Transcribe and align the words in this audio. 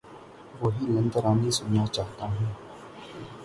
وہی 0.61 0.85
لن 0.93 1.07
ترانی 1.13 1.49
سنا 1.57 1.83
چاہتا 1.95 2.25
ہوں 2.33 2.51